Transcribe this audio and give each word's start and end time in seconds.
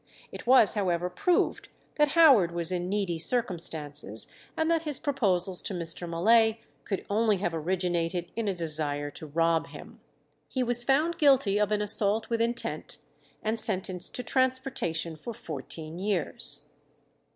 It 0.31 0.47
was, 0.47 0.73
however, 0.73 1.11
proved 1.11 1.69
that 1.97 2.13
Howard 2.17 2.51
was 2.53 2.71
in 2.71 2.89
needy 2.89 3.19
circumstances, 3.19 4.27
and 4.57 4.67
that 4.71 4.81
his 4.81 4.99
proposals 4.99 5.61
to 5.61 5.75
Mr. 5.75 6.09
Mullay 6.09 6.57
could 6.85 7.05
only 7.07 7.37
have 7.37 7.53
originated 7.53 8.31
in 8.35 8.47
a 8.47 8.53
desire 8.55 9.11
to 9.11 9.27
rob 9.27 9.67
him. 9.67 9.99
He 10.47 10.63
was 10.63 10.83
found 10.83 11.19
guilty 11.19 11.59
of 11.59 11.71
an 11.71 11.83
assault 11.83 12.31
with 12.31 12.41
intent, 12.41 12.97
and 13.43 13.59
sentenced 13.59 14.15
to 14.15 14.23
transportation 14.23 15.15
for 15.17 15.35
fourteen 15.35 15.99
years. 15.99 16.65